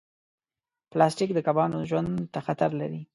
پلاستيک 0.91 1.29
د 1.33 1.39
کبانو 1.47 1.77
ژوند 1.89 2.11
ته 2.33 2.39
خطر 2.45 2.69
لري. 2.81 3.01